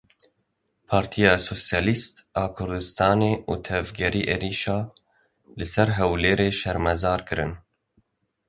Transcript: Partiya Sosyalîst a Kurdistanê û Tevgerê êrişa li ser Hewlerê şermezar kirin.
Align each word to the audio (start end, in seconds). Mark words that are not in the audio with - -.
Partiya 0.89 1.33
Sosyalîst 1.47 2.15
a 2.43 2.45
Kurdistanê 2.55 3.33
û 3.51 3.53
Tevgerê 3.67 4.23
êrişa 4.33 4.79
li 5.57 5.65
ser 5.73 5.89
Hewlerê 5.97 6.49
şermezar 6.61 7.21
kirin. 7.27 7.53